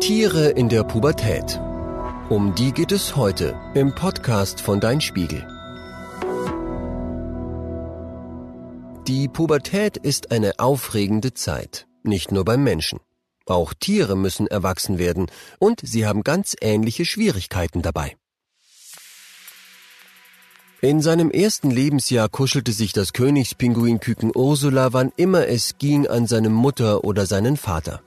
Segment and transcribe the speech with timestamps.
[0.00, 1.60] Tiere in der Pubertät.
[2.30, 5.46] Um die geht es heute im Podcast von Dein Spiegel.
[9.06, 13.00] Die Pubertät ist eine aufregende Zeit, nicht nur beim Menschen.
[13.44, 15.26] Auch Tiere müssen erwachsen werden
[15.58, 18.16] und sie haben ganz ähnliche Schwierigkeiten dabei.
[20.80, 26.48] In seinem ersten Lebensjahr kuschelte sich das Königspinguinküken Ursula, wann immer es ging, an seine
[26.48, 28.02] Mutter oder seinen Vater.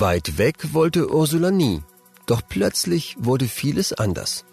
[0.00, 1.80] Weit weg wollte Ursula nie,
[2.26, 4.44] doch plötzlich wurde vieles anders.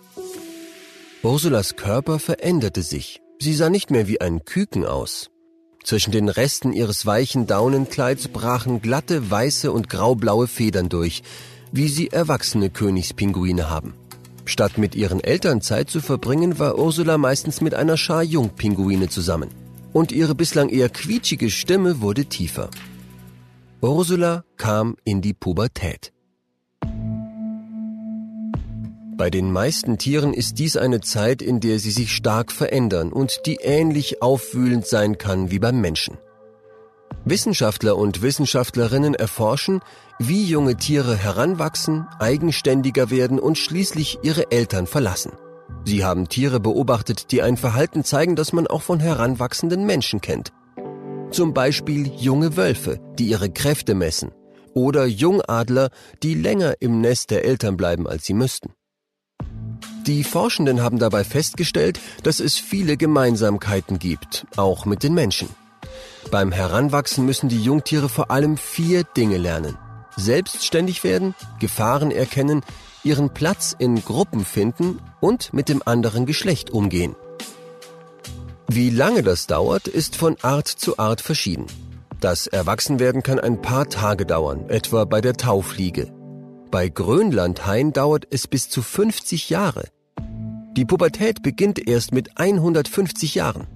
[1.24, 3.22] Ursulas Körper veränderte sich.
[3.40, 5.32] Sie sah nicht mehr wie ein Küken aus.
[5.84, 11.24] Zwischen den Resten ihres weichen Daunenkleids brachen glatte weiße und graublaue Federn durch,
[11.72, 13.96] wie sie erwachsene Königspinguine haben.
[14.46, 19.50] Statt mit ihren Eltern Zeit zu verbringen, war Ursula meistens mit einer Schar Jungpinguine zusammen.
[19.92, 22.70] Und ihre bislang eher quietschige Stimme wurde tiefer.
[23.84, 26.14] Ursula kam in die Pubertät.
[29.18, 33.42] Bei den meisten Tieren ist dies eine Zeit, in der sie sich stark verändern und
[33.48, 36.20] die ähnlich aufwühlend sein kann wie beim Menschen.
[37.26, 39.82] Wissenschaftler und Wissenschaftlerinnen erforschen,
[40.20, 45.32] wie junge Tiere heranwachsen, eigenständiger werden und schließlich ihre Eltern verlassen.
[45.86, 50.54] Sie haben Tiere beobachtet, die ein Verhalten zeigen, das man auch von heranwachsenden Menschen kennt.
[51.32, 54.32] Zum Beispiel junge Wölfe, die ihre Kräfte messen,
[54.74, 55.90] oder Jungadler,
[56.24, 58.74] die länger im Nest der Eltern bleiben, als sie müssten.
[60.06, 65.48] Die Forschenden haben dabei festgestellt, dass es viele Gemeinsamkeiten gibt, auch mit den Menschen.
[66.32, 69.78] Beim Heranwachsen müssen die Jungtiere vor allem vier Dinge lernen.
[70.18, 72.62] Selbstständig werden, Gefahren erkennen,
[73.04, 77.16] ihren Platz in Gruppen finden und mit dem anderen Geschlecht umgehen.
[78.74, 81.66] Wie lange das dauert, ist von Art zu Art verschieden.
[82.22, 86.10] Das Erwachsenwerden kann ein paar Tage dauern, etwa bei der Taufliege.
[86.72, 89.90] Bei Grönlandhain dauert es bis zu 50 Jahre.
[90.78, 93.68] Die Pubertät beginnt erst mit 150 Jahren.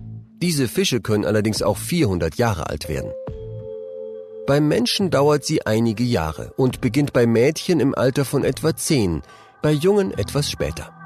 [0.42, 3.12] Diese Fische können allerdings auch 400 Jahre alt werden.
[4.48, 9.24] Beim Menschen dauert sie einige Jahre und beginnt bei Mädchen im Alter von etwa 10,
[9.62, 11.05] bei Jungen etwas später.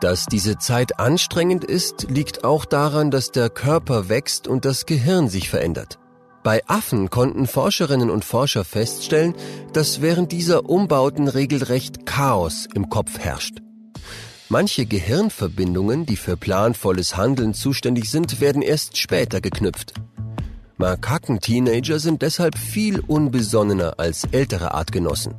[0.00, 5.28] Dass diese Zeit anstrengend ist, liegt auch daran, dass der Körper wächst und das Gehirn
[5.28, 5.98] sich verändert.
[6.44, 9.34] Bei Affen konnten Forscherinnen und Forscher feststellen,
[9.72, 13.58] dass während dieser Umbauten regelrecht Chaos im Kopf herrscht.
[14.48, 19.94] Manche Gehirnverbindungen, die für planvolles Handeln zuständig sind, werden erst später geknüpft.
[20.78, 25.34] Makaken-Teenager sind deshalb viel unbesonnener als ältere Artgenossen.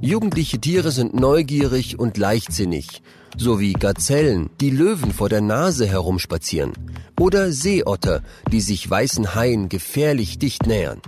[0.00, 3.02] Jugendliche Tiere sind neugierig und leichtsinnig,
[3.36, 6.72] so wie Gazellen, die Löwen vor der Nase herumspazieren,
[7.18, 11.00] oder Seeotter, die sich weißen Haien gefährlich dicht nähern.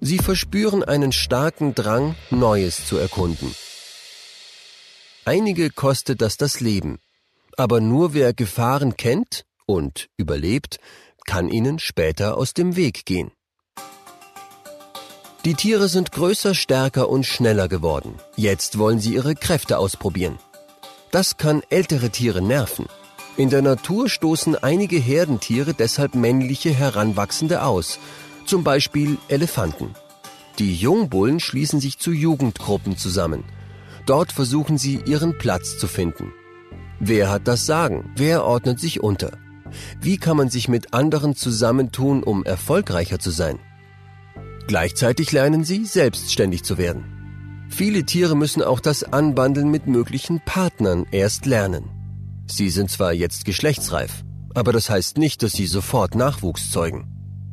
[0.00, 3.54] Sie verspüren einen starken Drang, Neues zu erkunden.
[5.24, 6.98] Einige kostet das das Leben,
[7.56, 10.78] aber nur wer Gefahren kennt und überlebt,
[11.24, 13.30] kann ihnen später aus dem Weg gehen.
[15.44, 18.14] Die Tiere sind größer, stärker und schneller geworden.
[18.36, 20.38] Jetzt wollen sie ihre Kräfte ausprobieren.
[21.10, 22.86] Das kann ältere Tiere nerven.
[23.36, 27.98] In der Natur stoßen einige Herdentiere deshalb männliche Heranwachsende aus,
[28.46, 29.94] zum Beispiel Elefanten.
[30.60, 33.42] Die Jungbullen schließen sich zu Jugendgruppen zusammen.
[34.06, 36.32] Dort versuchen sie ihren Platz zu finden.
[37.00, 38.12] Wer hat das Sagen?
[38.14, 39.32] Wer ordnet sich unter?
[40.00, 43.58] Wie kann man sich mit anderen zusammentun, um erfolgreicher zu sein?
[44.66, 47.66] Gleichzeitig lernen sie, selbstständig zu werden.
[47.68, 51.90] Viele Tiere müssen auch das Anbandeln mit möglichen Partnern erst lernen.
[52.46, 54.24] Sie sind zwar jetzt geschlechtsreif,
[54.54, 57.08] aber das heißt nicht, dass sie sofort Nachwuchs zeugen.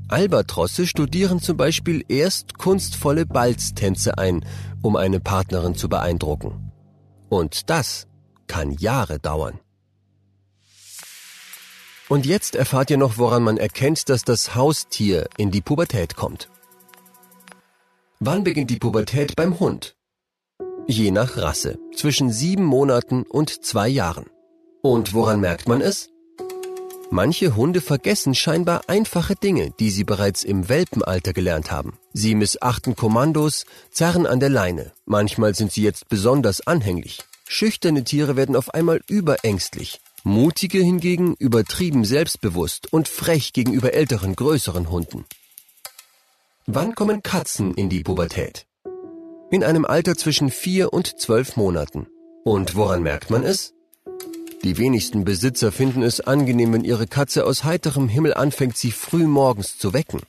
[0.10, 4.44] Albatrosse studieren zum Beispiel erst kunstvolle Balztänze ein,
[4.82, 6.72] um eine Partnerin zu beeindrucken.
[7.30, 8.08] Und das
[8.48, 9.60] kann Jahre dauern.
[12.10, 16.50] Und jetzt erfahrt ihr noch, woran man erkennt, dass das Haustier in die Pubertät kommt.
[18.22, 19.96] Wann beginnt die Pubertät beim Hund?
[20.88, 24.26] Je nach Rasse, zwischen sieben Monaten und zwei Jahren.
[24.82, 26.10] Und woran merkt man es?
[27.12, 31.98] Manche Hunde vergessen scheinbar einfache Dinge, die sie bereits im Welpenalter gelernt haben.
[32.12, 34.92] Sie missachten Kommandos, zerren an der Leine.
[35.06, 37.22] Manchmal sind sie jetzt besonders anhänglich.
[37.48, 40.02] Schüchterne Tiere werden auf einmal überängstlich.
[40.26, 45.24] Mutige hingegen übertrieben selbstbewusst und frech gegenüber älteren, größeren Hunden.
[46.72, 48.68] Wann kommen Katzen in die Pubertät?
[49.50, 52.06] in einem Alter zwischen vier und zwölf Monaten.
[52.44, 53.74] Und woran merkt man es?
[54.64, 59.26] Die wenigsten Besitzer finden es angenehm, wenn ihre Katze aus heiterem Himmel anfängt, sie früh
[59.26, 60.22] morgens zu wecken.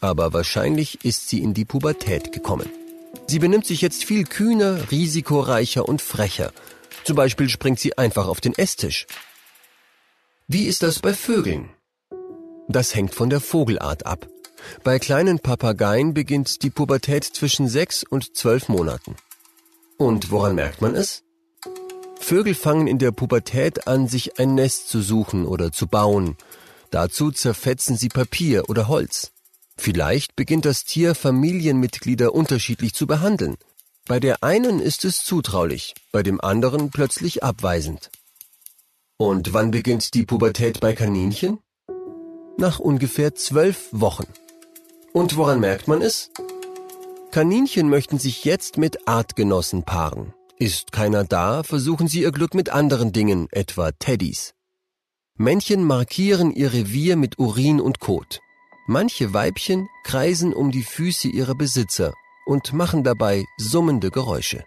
[0.00, 2.70] Aber wahrscheinlich ist sie in die Pubertät gekommen.
[3.26, 6.52] Sie benimmt sich jetzt viel kühner, risikoreicher und frecher.
[7.02, 9.08] Zum Beispiel springt sie einfach auf den Esstisch.
[10.46, 11.70] Wie ist das bei Vögeln?
[12.68, 14.28] Das hängt von der Vogelart ab.
[14.84, 19.16] Bei kleinen Papageien beginnt die Pubertät zwischen sechs und zwölf Monaten.
[19.96, 21.22] Und woran merkt man es?
[22.18, 26.36] Vögel fangen in der Pubertät an, sich ein Nest zu suchen oder zu bauen.
[26.90, 29.32] Dazu zerfetzen sie Papier oder Holz.
[29.76, 33.56] Vielleicht beginnt das Tier Familienmitglieder unterschiedlich zu behandeln.
[34.06, 38.10] Bei der einen ist es zutraulich, bei dem anderen plötzlich abweisend.
[39.16, 41.58] Und wann beginnt die Pubertät bei Kaninchen?
[42.56, 44.26] Nach ungefähr zwölf Wochen.
[45.12, 46.30] Und woran merkt man es?
[47.32, 50.34] Kaninchen möchten sich jetzt mit Artgenossen paaren.
[50.58, 54.54] Ist keiner da, versuchen sie ihr Glück mit anderen Dingen, etwa Teddys.
[55.36, 58.40] Männchen markieren ihr Revier mit Urin und Kot.
[58.86, 62.12] Manche Weibchen kreisen um die Füße ihrer Besitzer
[62.46, 64.64] und machen dabei summende Geräusche.